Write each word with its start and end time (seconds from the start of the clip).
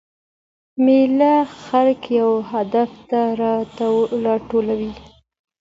مېلې 0.83 1.35
خلک 1.63 2.01
یو 2.19 2.31
هدف 2.51 2.91
ته 3.09 3.21
راټولوي. 4.25 4.91